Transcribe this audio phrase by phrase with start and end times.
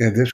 [0.00, 0.32] And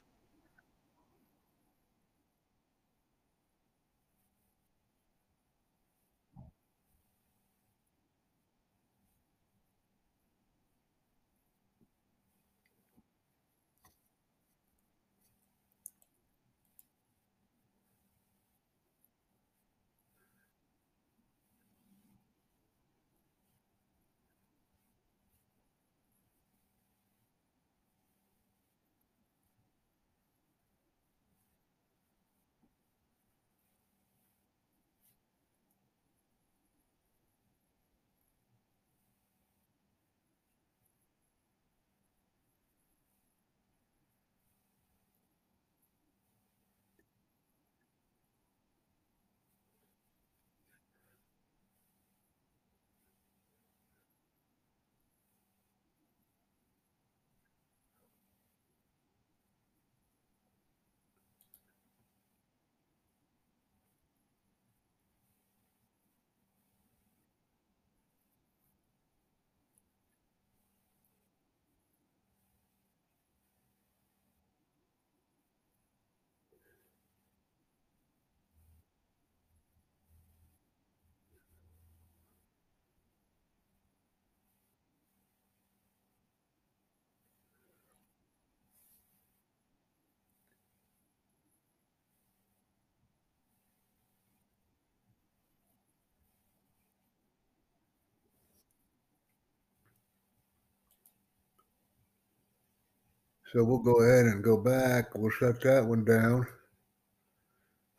[103.53, 105.15] So we'll go ahead and go back.
[105.15, 106.45] We'll shut that one down.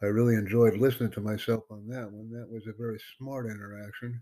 [0.02, 2.30] I really enjoyed listening to myself on that one.
[2.30, 4.20] That was a very smart interaction.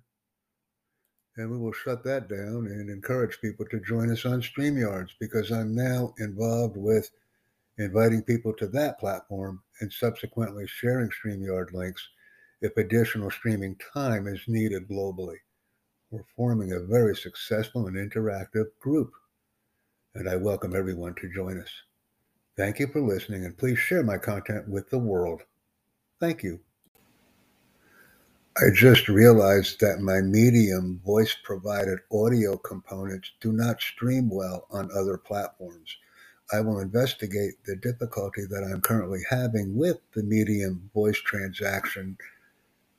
[1.36, 5.51] And we will shut that down and encourage people to join us on StreamYards because
[5.51, 7.11] I'm now involved with
[7.78, 12.08] inviting people to that platform and subsequently sharing StreamYard links
[12.62, 15.36] if additional streaming time is needed globally.
[16.11, 19.12] We're forming a very successful and interactive group
[20.16, 21.68] and I welcome everyone to join us.
[22.56, 25.42] Thank you for listening, and please share my content with the world.
[26.20, 26.58] Thank you.
[28.56, 34.88] I just realized that my Medium voice provided audio components do not stream well on
[34.96, 35.94] other platforms.
[36.50, 42.16] I will investigate the difficulty that I'm currently having with the Medium voice transaction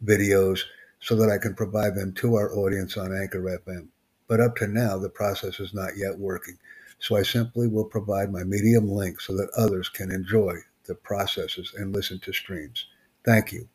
[0.06, 0.60] videos
[1.00, 3.88] so that I can provide them to our audience on Anchor FM.
[4.28, 6.60] But up to now, the process is not yet working.
[7.00, 11.74] So I simply will provide my Medium link so that others can enjoy the processes
[11.78, 12.86] and listen to streams.
[13.24, 13.68] Thank you.